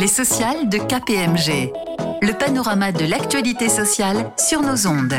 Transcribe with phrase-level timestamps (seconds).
[0.00, 1.72] Les sociales de KPMG.
[2.22, 5.14] Le panorama de l'actualité sociale sur nos ondes.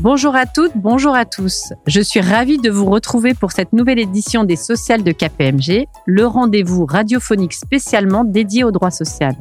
[0.00, 1.72] Bonjour à toutes, bonjour à tous.
[1.86, 6.26] Je suis ravie de vous retrouver pour cette nouvelle édition des sociales de KPMG, le
[6.26, 9.36] rendez-vous radiophonique spécialement dédié au droit social.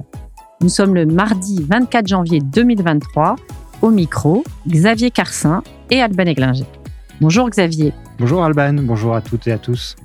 [0.62, 3.38] Nous sommes le mardi 24 janvier 2023.
[3.82, 6.66] Au micro, Xavier Carcin et Alban Eglinger.
[7.22, 7.94] Bonjour Xavier.
[8.20, 9.96] Bonjour Alban, bonjour à toutes et à tous.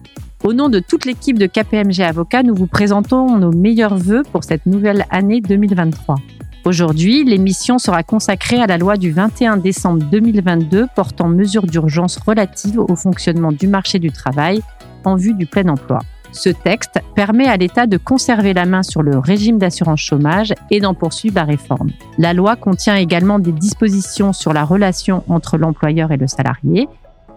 [0.44, 4.42] Au nom de toute l'équipe de KPMG Avocats, nous vous présentons nos meilleurs voeux pour
[4.42, 6.16] cette nouvelle année 2023.
[6.64, 12.80] Aujourd'hui, l'émission sera consacrée à la loi du 21 décembre 2022 portant mesures d'urgence relatives
[12.80, 14.62] au fonctionnement du marché du travail
[15.04, 16.00] en vue du plein emploi.
[16.32, 20.80] Ce texte permet à l'État de conserver la main sur le régime d'assurance chômage et
[20.80, 21.90] d'en poursuivre la réforme.
[22.18, 26.88] La loi contient également des dispositions sur la relation entre l'employeur et le salarié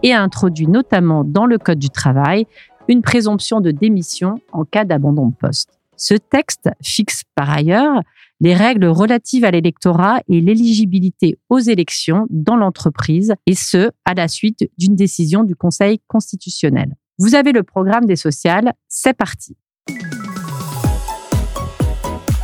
[0.02, 2.46] et introduit notamment dans le Code du travail
[2.88, 5.70] une présomption de démission en cas d'abandon de poste.
[5.96, 8.02] Ce texte fixe par ailleurs
[8.40, 14.28] les règles relatives à l'électorat et l'éligibilité aux élections dans l'entreprise, et ce, à la
[14.28, 16.94] suite d'une décision du Conseil constitutionnel.
[17.18, 19.56] Vous avez le programme des sociales, c'est parti.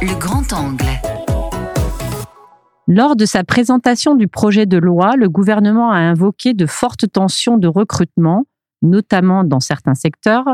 [0.00, 0.86] Le grand angle.
[2.88, 7.58] Lors de sa présentation du projet de loi, le gouvernement a invoqué de fortes tensions
[7.58, 8.44] de recrutement,
[8.82, 10.44] notamment dans certains secteurs,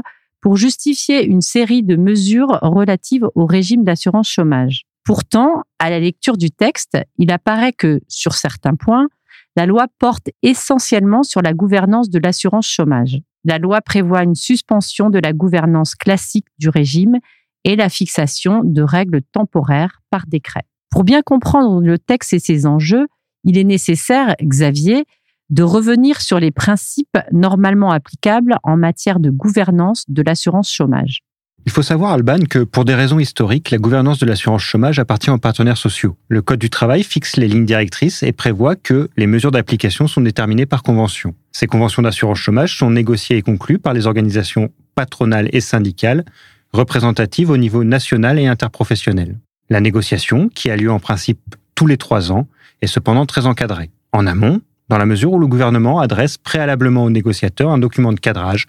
[0.40, 4.84] pour justifier une série de mesures relatives au régime d'assurance chômage.
[5.04, 9.08] Pourtant, à la lecture du texte, il apparaît que, sur certains points,
[9.56, 13.18] la loi porte essentiellement sur la gouvernance de l'assurance chômage.
[13.44, 17.16] La loi prévoit une suspension de la gouvernance classique du régime
[17.64, 20.62] et la fixation de règles temporaires par décret.
[20.90, 23.06] Pour bien comprendre le texte et ses enjeux,
[23.44, 25.04] il est nécessaire, Xavier,
[25.50, 31.20] de revenir sur les principes normalement applicables en matière de gouvernance de l'assurance chômage.
[31.66, 35.30] Il faut savoir, Alban, que pour des raisons historiques, la gouvernance de l'assurance chômage appartient
[35.30, 36.16] aux partenaires sociaux.
[36.28, 40.22] Le Code du travail fixe les lignes directrices et prévoit que les mesures d'application sont
[40.22, 41.34] déterminées par convention.
[41.52, 46.24] Ces conventions d'assurance chômage sont négociées et conclues par les organisations patronales et syndicales
[46.72, 49.38] représentatives au niveau national et interprofessionnel.
[49.68, 52.48] La négociation, qui a lieu en principe tous les trois ans,
[52.80, 53.90] est cependant très encadrée.
[54.12, 58.20] En amont, dans la mesure où le gouvernement adresse préalablement aux négociateurs un document de
[58.20, 58.66] cadrage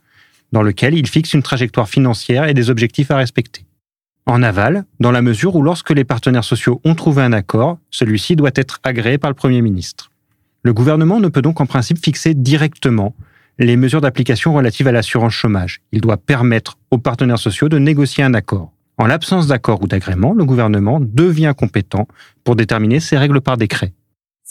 [0.51, 3.65] dans lequel il fixe une trajectoire financière et des objectifs à respecter.
[4.25, 8.35] En aval, dans la mesure où lorsque les partenaires sociaux ont trouvé un accord, celui-ci
[8.35, 10.11] doit être agréé par le Premier ministre.
[10.63, 13.15] Le gouvernement ne peut donc en principe fixer directement
[13.57, 15.81] les mesures d'application relatives à l'assurance chômage.
[15.91, 18.71] Il doit permettre aux partenaires sociaux de négocier un accord.
[18.97, 22.07] En l'absence d'accord ou d'agrément, le gouvernement devient compétent
[22.43, 23.93] pour déterminer ces règles par décret.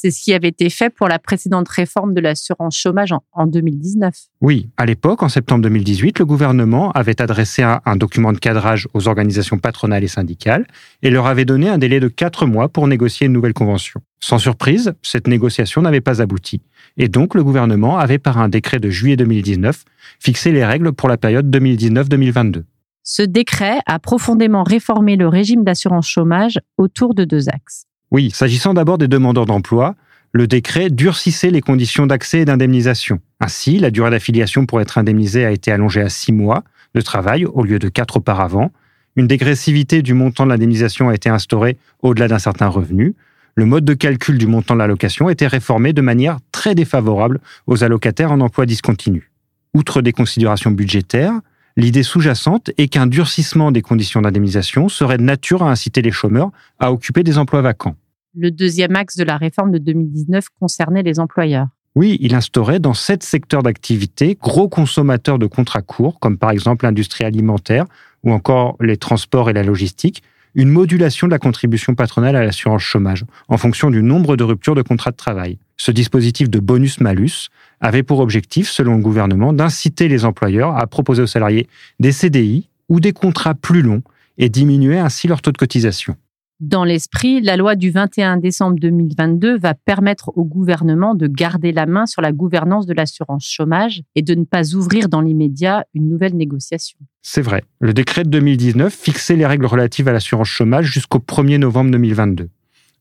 [0.00, 4.14] C'est ce qui avait été fait pour la précédente réforme de l'assurance chômage en, 2019.
[4.40, 8.86] Oui, à l'époque, en septembre 2018, le gouvernement avait adressé un, un, document de cadrage
[8.94, 10.68] aux organisations patronales et syndicales
[11.02, 14.00] et leur avait donné un délai de quatre mois pour négocier une nouvelle convention.
[14.20, 16.62] Sans surprise, cette négociation n'avait pas abouti.
[16.96, 19.82] Et donc, le gouvernement avait, par un décret de juillet 2019,
[20.20, 22.62] fixé les règles pour la période 2019-2022.
[23.02, 27.87] Ce décret a profondément réformé le régime d'assurance chômage autour de deux axes.
[28.10, 29.94] Oui, s'agissant d'abord des demandeurs d'emploi,
[30.32, 33.20] le décret durcissait les conditions d'accès et d'indemnisation.
[33.40, 36.64] Ainsi, la durée d'affiliation pour être indemnisé a été allongée à six mois
[36.94, 38.72] de travail au lieu de quatre auparavant.
[39.16, 43.14] Une dégressivité du montant de l'indemnisation a été instaurée au-delà d'un certain revenu.
[43.54, 47.40] Le mode de calcul du montant de l'allocation a été réformé de manière très défavorable
[47.66, 49.30] aux allocataires en emploi discontinu.
[49.74, 51.40] Outre des considérations budgétaires,
[51.78, 56.50] l'idée sous-jacente est qu'un durcissement des conditions d'indemnisation serait de nature à inciter les chômeurs
[56.80, 57.94] à occuper des emplois vacants.
[58.34, 61.68] Le deuxième axe de la réforme de 2019 concernait les employeurs.
[61.94, 66.84] Oui, il instaurait dans sept secteurs d'activité gros consommateurs de contrats courts, comme par exemple
[66.84, 67.86] l'industrie alimentaire
[68.24, 70.22] ou encore les transports et la logistique,
[70.54, 74.74] une modulation de la contribution patronale à l'assurance chômage en fonction du nombre de ruptures
[74.74, 75.58] de contrats de travail.
[75.80, 77.48] Ce dispositif de bonus-malus
[77.80, 81.68] avait pour objectif, selon le gouvernement, d'inciter les employeurs à proposer aux salariés
[82.00, 84.02] des CDI ou des contrats plus longs
[84.38, 86.16] et diminuer ainsi leur taux de cotisation.
[86.60, 91.86] Dans l'esprit, la loi du 21 décembre 2022 va permettre au gouvernement de garder la
[91.86, 96.08] main sur la gouvernance de l'assurance chômage et de ne pas ouvrir dans l'immédiat une
[96.08, 96.98] nouvelle négociation.
[97.22, 97.62] C'est vrai.
[97.78, 102.48] Le décret de 2019 fixait les règles relatives à l'assurance chômage jusqu'au 1er novembre 2022.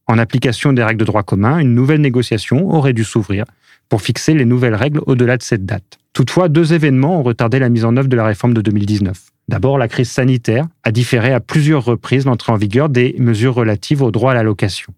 [0.08, 3.46] En application des règles de droit commun, une nouvelle négociation aurait dû s'ouvrir
[3.90, 5.98] pour fixer les nouvelles règles au-delà de cette date.
[6.14, 9.20] Toutefois, deux événements ont retardé la mise en œuvre de la réforme de 2019.
[9.50, 14.02] D'abord, la crise sanitaire a différé à plusieurs reprises l'entrée en vigueur des mesures relatives
[14.02, 14.94] au droit à la location.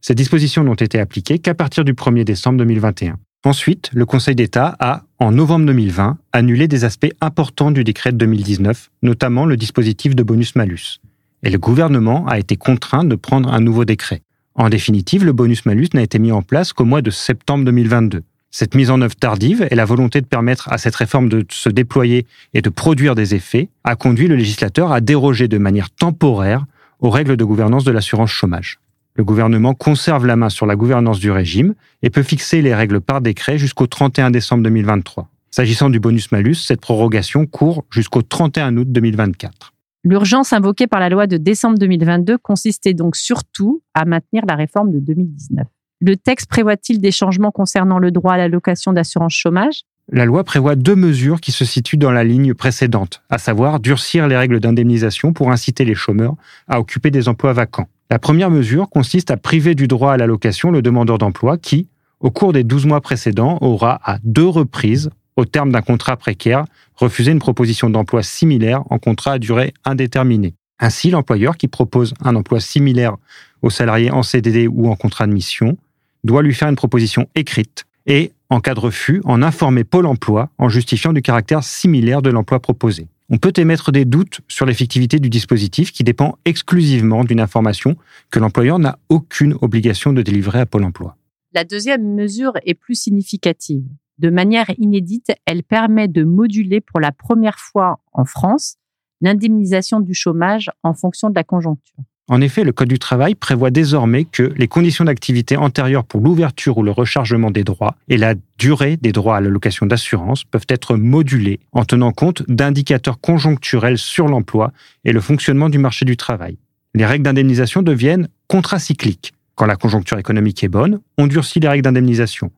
[0.00, 3.16] Ces dispositions n'ont été appliquées qu'à partir du 1er décembre 2021.
[3.44, 8.16] Ensuite, le Conseil d'État a, en novembre 2020, annulé des aspects importants du décret de
[8.16, 11.00] 2019, notamment le dispositif de bonus-malus.
[11.42, 14.22] Et le gouvernement a été contraint de prendre un nouveau décret.
[14.56, 18.22] En définitive, le bonus-malus n'a été mis en place qu'au mois de septembre 2022.
[18.52, 21.68] Cette mise en œuvre tardive et la volonté de permettre à cette réforme de se
[21.68, 26.66] déployer et de produire des effets a conduit le législateur à déroger de manière temporaire
[27.00, 28.78] aux règles de gouvernance de l'assurance chômage.
[29.16, 33.00] Le gouvernement conserve la main sur la gouvernance du régime et peut fixer les règles
[33.00, 35.28] par décret jusqu'au 31 décembre 2023.
[35.50, 39.73] S'agissant du bonus-malus, cette prorogation court jusqu'au 31 août 2024.
[40.06, 44.92] L'urgence invoquée par la loi de décembre 2022 consistait donc surtout à maintenir la réforme
[44.92, 45.66] de 2019.
[46.02, 49.84] Le texte prévoit-il des changements concernant le droit à l'allocation d'assurance chômage?
[50.12, 54.28] La loi prévoit deux mesures qui se situent dans la ligne précédente, à savoir durcir
[54.28, 56.34] les règles d'indemnisation pour inciter les chômeurs
[56.68, 57.88] à occuper des emplois vacants.
[58.10, 61.88] La première mesure consiste à priver du droit à l'allocation le demandeur d'emploi qui,
[62.20, 66.64] au cours des 12 mois précédents, aura à deux reprises, au terme d'un contrat précaire,
[66.94, 70.54] refusé une proposition d'emploi similaire en contrat à durée indéterminée.
[70.78, 73.16] Ainsi, l'employeur qui propose un emploi similaire
[73.62, 75.76] au salarié en CDD ou en contrat de mission
[76.24, 80.50] doit lui faire une proposition écrite et, en cas de refus, en informer Pôle emploi
[80.58, 85.18] en justifiant du caractère similaire de l'emploi proposé on peut émettre des doutes sur l'effectivité
[85.18, 87.96] du dispositif qui dépend exclusivement d'une information
[88.30, 91.16] que l'employeur n'a aucune obligation de délivrer à Pôle emploi.
[91.52, 93.84] La deuxième mesure est plus significative.
[94.18, 98.76] De manière inédite, elle permet de moduler pour la première fois en France
[99.20, 102.04] l'indemnisation du chômage en fonction de la conjoncture.
[102.26, 106.78] En effet, le Code du travail prévoit désormais que les conditions d'activité antérieures pour l'ouverture
[106.78, 110.96] ou le rechargement des droits et la durée des droits à l'allocation d'assurance peuvent être
[110.96, 114.72] modulées en tenant compte d'indicateurs conjoncturels sur l'emploi
[115.04, 116.56] et le fonctionnement du marché du travail.
[116.94, 119.34] Les règles d'indemnisation deviennent contracycliques.
[119.54, 122.50] Quand la conjoncture économique est bonne, on durcit les règles d'indemnisation.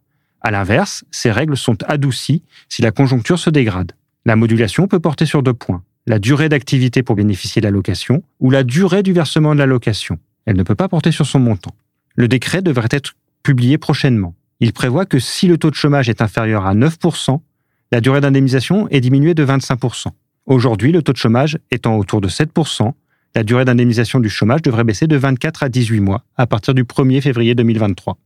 [0.47, 3.91] À l'inverse, ces règles sont adoucies si la conjoncture se dégrade.
[4.25, 8.53] La modulation peut porter sur deux points la durée d'activité pour bénéficier de l'allocation ou
[8.53, 10.21] la durée du versement de l'allocation.
[10.45, 11.75] Elle ne peut pas porter sur son montant.
[12.15, 14.37] Le décret devrait être publié prochainement.
[14.61, 17.41] Il prévoit que si le taux de chômage est inférieur à 9%,
[17.91, 20.11] la durée d'indemnisation est diminuée de 25%.
[20.47, 22.93] Aujourd'hui, le taux de chômage étant autour de 7%,
[23.35, 26.85] la durée d'indemnisation du chômage devrait baisser de 24 à 18 mois à partir du
[26.85, 28.17] 1er février 2023.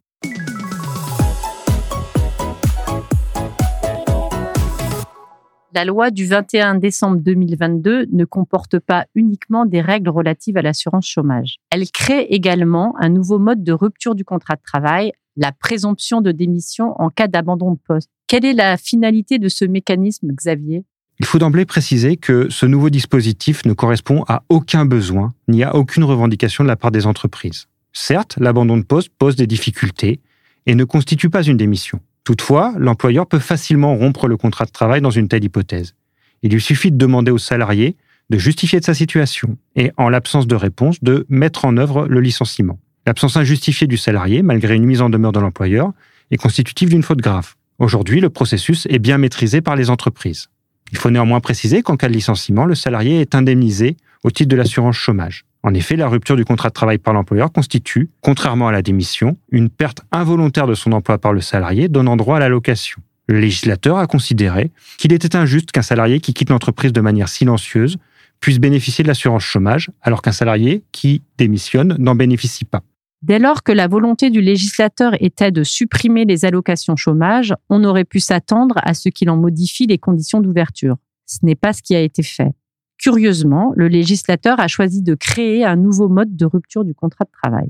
[5.72, 11.06] La loi du 21 décembre 2022 ne comporte pas uniquement des règles relatives à l'assurance
[11.06, 11.58] chômage.
[11.70, 16.32] Elle crée également un nouveau mode de rupture du contrat de travail, la présomption de
[16.32, 18.11] démission en cas d'abandon de poste.
[18.26, 20.84] Quelle est la finalité de ce mécanisme, Xavier?
[21.20, 25.76] Il faut d'emblée préciser que ce nouveau dispositif ne correspond à aucun besoin ni à
[25.76, 27.69] aucune revendication de la part des entreprises.
[27.93, 30.19] Certes, l'abandon de poste pose des difficultés
[30.66, 32.00] et ne constitue pas une démission.
[32.25, 35.94] Toutefois, l'employeur peut facilement rompre le contrat de travail dans une telle hypothèse.
[36.43, 37.96] Il lui suffit de demander au salarié
[38.31, 42.20] de justifier de sa situation et, en l'absence de réponse, de mettre en œuvre le
[42.20, 42.78] licenciement.
[43.05, 45.93] L'absence injustifiée du salarié, malgré une mise en demeure de l'employeur,
[46.31, 47.55] est constitutive d'une faute grave.
[47.78, 50.49] Aujourd'hui, le processus est bien maîtrisé par les entreprises.
[50.93, 54.56] Il faut néanmoins préciser qu'en cas de licenciement, le salarié est indemnisé au titre de
[54.56, 55.44] l'assurance chômage.
[55.62, 59.37] En effet, la rupture du contrat de travail par l'employeur constitue, contrairement à la démission,
[59.51, 63.03] une perte involontaire de son emploi par le salarié donnant droit à l'allocation.
[63.27, 67.99] Le législateur a considéré qu'il était injuste qu'un salarié qui quitte l'entreprise de manière silencieuse
[68.40, 72.83] puisse bénéficier de l'assurance chômage, alors qu'un salarié qui démissionne n'en bénéficie pas.
[73.23, 78.05] Dès lors que la volonté du législateur était de supprimer les allocations chômage, on aurait
[78.05, 80.97] pu s'attendre à ce qu'il en modifie les conditions d'ouverture.
[81.26, 82.52] Ce n'est pas ce qui a été fait.
[83.00, 87.30] Curieusement, le législateur a choisi de créer un nouveau mode de rupture du contrat de
[87.30, 87.69] travail.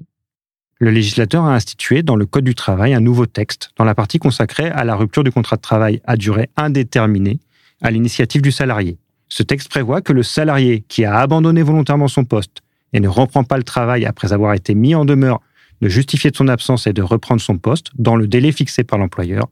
[0.81, 4.19] Le législateur a institué dans le Code du travail un nouveau texte dans la partie
[4.19, 7.39] consacrée à la rupture du contrat de travail à durée indéterminée
[7.81, 8.99] à l'initiative du salarié.
[9.29, 13.45] Ce texte prévoit que le salarié qui a abandonné volontairement son poste et ne reprend
[13.45, 15.41] pas le travail après avoir été mis en demeure
[15.81, 18.99] de justifier de son absence et de reprendre son poste dans le délai fixé par
[18.99, 19.47] l'employeur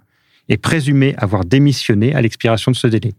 [0.49, 3.12] est présumé avoir démissionné à l'expiration de ce délai.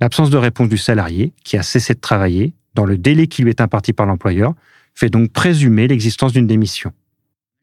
[0.00, 3.50] L'absence de réponse du salarié, qui a cessé de travailler, dans le délai qui lui
[3.50, 4.54] est imparti par l'employeur,
[4.94, 6.92] fait donc présumer l'existence d'une démission.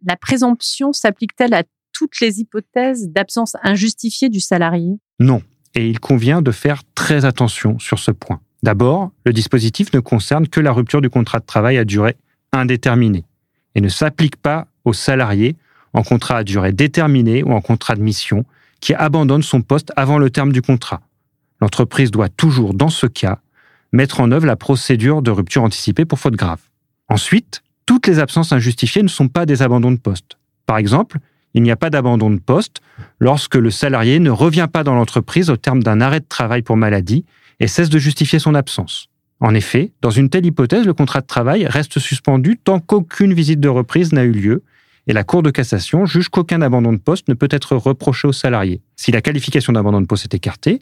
[0.05, 1.63] La présomption s'applique-t-elle à
[1.93, 4.97] toutes les hypothèses d'absence injustifiée du salarié?
[5.19, 5.41] Non,
[5.73, 8.41] et il convient de faire très attention sur ce point.
[8.63, 12.17] D'abord, le dispositif ne concerne que la rupture du contrat de travail à durée
[12.51, 13.25] indéterminée
[13.75, 15.55] et ne s'applique pas aux salariés
[15.93, 18.45] en contrat à durée déterminée ou en contrat de mission
[18.81, 21.01] qui abandonne son poste avant le terme du contrat,
[21.61, 23.39] L'entreprise doit toujours, dans ce cas,
[23.91, 26.61] mettre en œuvre la procédure de rupture anticipée pour faute grave.
[27.07, 30.37] Ensuite, toutes les absences injustifiées ne sont pas des abandons de poste.
[30.65, 31.19] Par exemple,
[31.55, 32.81] Il n'y a pas d'abandon de poste
[33.19, 36.75] lorsque le salarié ne revient pas dans l'entreprise au terme d'un arrêt de travail pour
[36.75, 37.23] maladie
[37.61, 39.07] et cesse de justifier son absence.
[39.39, 43.61] En effet, dans une telle hypothèse, le contrat de travail reste suspendu tant qu'aucune visite
[43.61, 44.63] de reprise n'a eu lieu
[45.07, 48.33] et la Cour de cassation juge qu'aucun abandon de poste ne peut être reproché au
[48.33, 48.81] salarié.
[48.97, 50.81] Si la qualification d'abandon de poste est écartée,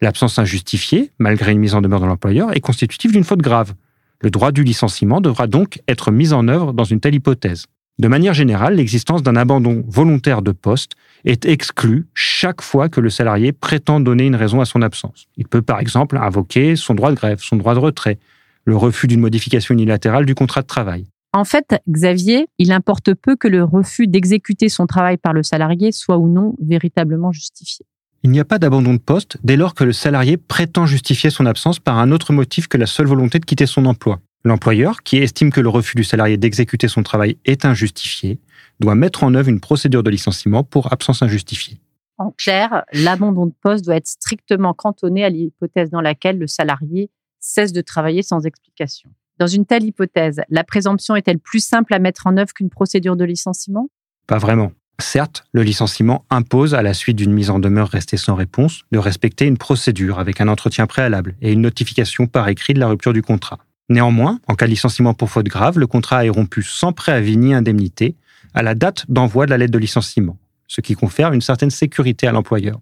[0.00, 3.74] l'absence injustifiée, malgré une mise en demeure de l'employeur, est constitutive d'une faute grave.
[4.20, 7.66] Le droit du licenciement devra donc être mis en œuvre dans une telle hypothèse.
[7.98, 10.92] De manière générale, l'existence d'un abandon volontaire de poste
[11.24, 15.26] est exclue chaque fois que le salarié prétend donner une raison à son absence.
[15.36, 18.18] Il peut par exemple invoquer son droit de grève, son droit de retrait,
[18.64, 21.06] le refus d'une modification unilatérale du contrat de travail.
[21.32, 25.92] En fait, Xavier, il importe peu que le refus d'exécuter son travail par le salarié
[25.92, 27.86] soit ou non véritablement justifié.
[28.24, 31.44] Il n'y a pas d'abandon de poste dès lors que le salarié prétend justifier son
[31.44, 34.18] absence par un autre motif que la seule volonté de quitter son emploi.
[34.44, 38.38] L'employeur, qui estime que le refus du salarié d'exécuter son travail est injustifié,
[38.80, 41.78] doit mettre en œuvre une procédure de licenciement pour absence injustifiée.
[42.16, 47.10] En clair, l'abandon de poste doit être strictement cantonné à l'hypothèse dans laquelle le salarié
[47.40, 49.10] cesse de travailler sans explication.
[49.38, 53.16] Dans une telle hypothèse, la présomption est-elle plus simple à mettre en œuvre qu'une procédure
[53.16, 53.90] de licenciement?
[54.26, 54.72] Pas vraiment.
[55.00, 58.98] Certes, le licenciement impose, à la suite d'une mise en demeure restée sans réponse, de
[58.98, 63.12] respecter une procédure avec un entretien préalable et une notification par écrit de la rupture
[63.12, 63.58] du contrat.
[63.88, 67.54] Néanmoins, en cas de licenciement pour faute grave, le contrat est rompu sans préavis ni
[67.54, 68.14] indemnité
[68.54, 72.26] à la date d'envoi de la lettre de licenciement, ce qui confère une certaine sécurité
[72.26, 72.80] à l'employeur.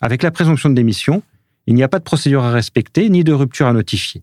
[0.00, 1.22] Avec la présomption de démission,
[1.66, 4.22] il n'y a pas de procédure à respecter ni de rupture à notifier.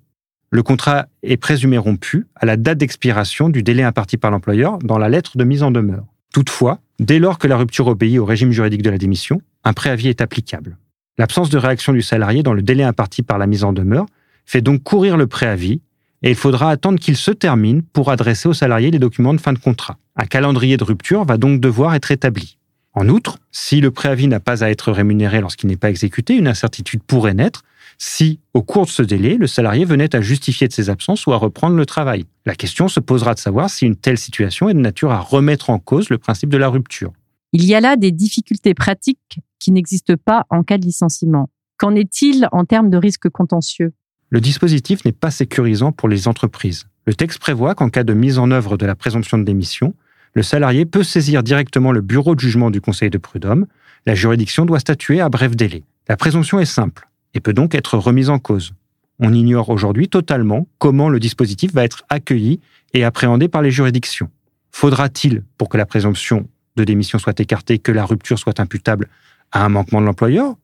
[0.50, 4.98] Le contrat est présumé rompu à la date d'expiration du délai imparti par l'employeur dans
[4.98, 6.06] la lettre de mise en demeure.
[6.38, 10.10] Toutefois, dès lors que la rupture obéit au régime juridique de la démission, un préavis
[10.10, 10.78] est applicable.
[11.18, 14.06] L'absence de réaction du salarié dans le délai imparti par la mise en demeure
[14.46, 15.82] fait donc courir le préavis
[16.22, 19.52] et il faudra attendre qu'il se termine pour adresser au salarié les documents de fin
[19.52, 19.98] de contrat.
[20.16, 22.60] Un calendrier de rupture va donc devoir être établi.
[22.94, 26.48] En outre, si le préavis n'a pas à être rémunéré lorsqu'il n'est pas exécuté, une
[26.48, 27.64] incertitude pourrait naître
[27.98, 31.34] si, au cours de ce délai, le salarié venait à justifier de ses absences ou
[31.34, 32.26] à reprendre le travail.
[32.46, 35.72] La question se posera de savoir si une telle situation est de nature à remettre
[35.72, 37.12] en cause le principe de la rupture.
[37.54, 41.50] Il y a là des difficultés pratiques qui n'existent pas en cas de licenciement.
[41.78, 43.94] Qu'en est-il en termes de risques contentieux?
[44.30, 46.86] Le dispositif n'est pas sécurisant pour les entreprises.
[47.08, 49.96] Le texte prévoit qu'en cas de mise en œuvre de la présomption de démission,
[50.34, 53.66] le salarié peut saisir directement le bureau de jugement du Conseil de prud'homme.
[54.06, 55.84] La juridiction doit statuer à bref délai.
[56.10, 58.74] La présomption est simple et peut donc être remise en cause.
[59.20, 62.60] On ignore aujourd'hui totalement comment le dispositif va être accueilli
[62.94, 64.30] et appréhendé par les juridictions.
[64.72, 69.10] Faudra-t-il, pour que la présomption de démission soit écartée, que la rupture soit imputable
[69.52, 70.56] à un manquement de l'employeur?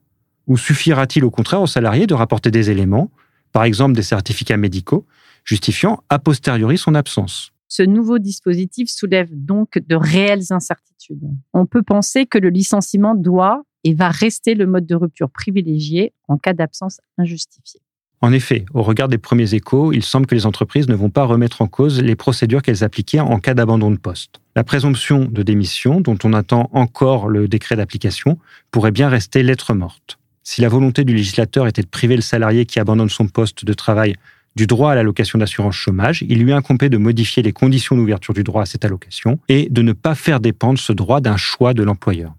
[0.46, 3.10] Ou suffira-t-il au contraire au salarié de rapporter des éléments
[3.52, 5.06] par exemple des certificats médicaux,
[5.44, 7.52] justifiant a posteriori son absence?
[7.68, 11.24] Ce nouveau dispositif soulève donc de réelles incertitudes.
[11.52, 16.12] On peut penser que le licenciement doit et va rester le mode de rupture privilégié
[16.28, 17.80] en cas d'absence injustifiée.
[18.20, 21.24] En effet, au regard des premiers échos, il semble que les entreprises ne vont pas
[21.24, 24.40] remettre en cause les procédures qu'elles appliquaient en cas d'abandon de poste.
[24.56, 28.38] La présomption de démission, dont on attend encore le décret d'application,
[28.70, 30.18] pourrait bien rester lettre morte.
[30.42, 33.72] Si la volonté du législateur était de priver le salarié qui abandonne son poste de
[33.74, 34.14] travail
[34.56, 38.44] du droit à l'allocation d'assurance chômage, il lui incombait de modifier les conditions d'ouverture du
[38.44, 41.82] droit à cette allocation et de ne pas faire dépendre ce droit d'un choix de
[41.82, 42.34] l'employeur.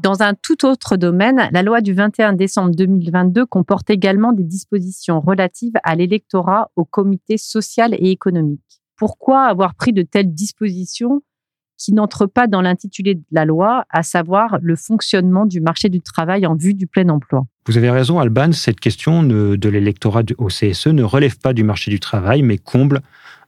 [0.00, 5.20] Dans un tout autre domaine, la loi du 21 décembre 2022 comporte également des dispositions
[5.20, 8.80] relatives à l'électorat au comité social et économique.
[8.96, 11.22] Pourquoi avoir pris de telles dispositions
[11.76, 16.00] qui n'entre pas dans l'intitulé de la loi, à savoir le fonctionnement du marché du
[16.00, 17.46] travail en vue du plein emploi?
[17.66, 21.90] Vous avez raison, Alban, cette question de l'électorat au CSE ne relève pas du marché
[21.90, 23.00] du travail, mais comble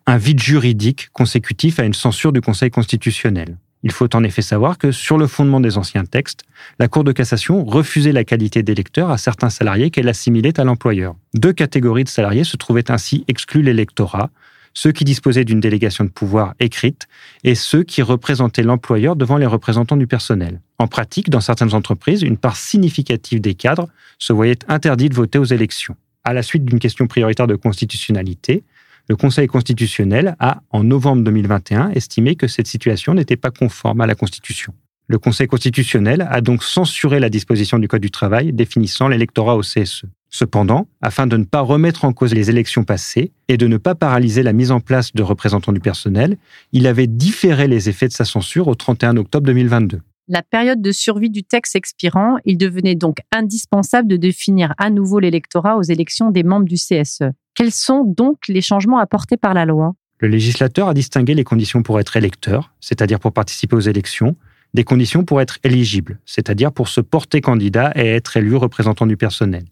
[0.07, 3.57] un vide juridique consécutif à une censure du Conseil constitutionnel.
[3.83, 6.45] Il faut en effet savoir que, sur le fondement des anciens textes,
[6.79, 11.15] la Cour de cassation refusait la qualité d'électeur à certains salariés qu'elle assimilait à l'employeur.
[11.35, 14.31] Deux catégories de salariés se trouvaient ainsi exclus l'électorat,
[14.75, 17.09] ceux qui disposaient d'une délégation de pouvoir écrite
[17.43, 20.61] et ceux qui représentaient l'employeur devant les représentants du personnel.
[20.79, 25.39] En pratique, dans certaines entreprises, une part significative des cadres se voyait interdit de voter
[25.39, 25.97] aux élections.
[26.23, 28.63] À la suite d'une question prioritaire de constitutionnalité,
[29.11, 34.07] le Conseil constitutionnel a, en novembre 2021, estimé que cette situation n'était pas conforme à
[34.07, 34.73] la Constitution.
[35.09, 39.63] Le Conseil constitutionnel a donc censuré la disposition du Code du travail définissant l'électorat au
[39.63, 40.05] CSE.
[40.29, 43.97] Cependant, afin de ne pas remettre en cause les élections passées et de ne pas
[43.97, 46.37] paralyser la mise en place de représentants du personnel,
[46.71, 50.03] il avait différé les effets de sa censure au 31 octobre 2022.
[50.29, 55.19] La période de survie du texte expirant, il devenait donc indispensable de définir à nouveau
[55.19, 57.33] l'électorat aux élections des membres du CSE.
[57.61, 59.93] Quels sont donc les changements apportés par la loi?
[60.19, 64.35] Le législateur a distingué les conditions pour être électeur, c'est-à-dire pour participer aux élections,
[64.73, 69.19] des conditions pour être éligible, c'est-à-dire pour se porter candidat et être élu représentant du
[69.19, 69.65] personnel.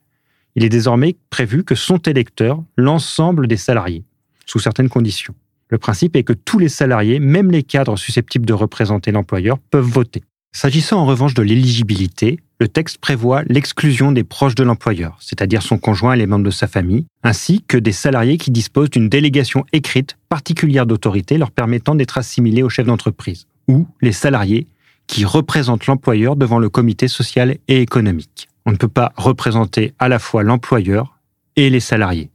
[0.54, 4.04] Il est désormais prévu que sont électeurs l'ensemble des salariés,
[4.44, 5.34] sous certaines conditions.
[5.70, 9.88] Le principe est que tous les salariés, même les cadres susceptibles de représenter l'employeur, peuvent
[9.88, 10.24] voter.
[10.52, 15.78] S'agissant en revanche de l'éligibilité, le texte prévoit l'exclusion des proches de l'employeur, c'est-à-dire son
[15.78, 19.64] conjoint et les membres de sa famille, ainsi que des salariés qui disposent d'une délégation
[19.72, 24.66] écrite particulière d'autorité leur permettant d'être assimilés au chef d'entreprise, ou les salariés
[25.06, 28.48] qui représentent l'employeur devant le comité social et économique.
[28.66, 31.18] On ne peut pas représenter à la fois l'employeur
[31.56, 32.30] et les salariés.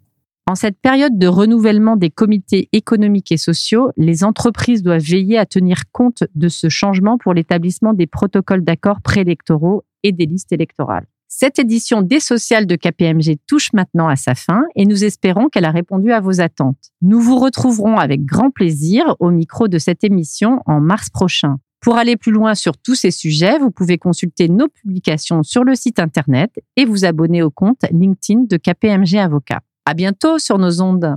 [0.46, 5.46] En cette période de renouvellement des comités économiques et sociaux, les entreprises doivent veiller à
[5.46, 11.08] tenir compte de ce changement pour l'établissement des protocoles d'accords préélectoraux et des listes électorales.
[11.28, 15.66] Cette édition des sociales de KPMG touche maintenant à sa fin et nous espérons qu'elle
[15.66, 16.92] a répondu à vos attentes.
[17.02, 21.58] Nous vous retrouverons avec grand plaisir au micro de cette émission en mars prochain.
[21.82, 25.74] Pour aller plus loin sur tous ces sujets, vous pouvez consulter nos publications sur le
[25.74, 29.62] site internet et vous abonner au compte LinkedIn de KPMG Avocat.
[29.86, 31.16] À bientôt sur nos ondes.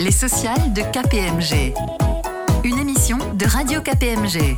[0.00, 1.74] Les sociales de KPMG.
[2.64, 4.56] Une émission de Radio KPMG.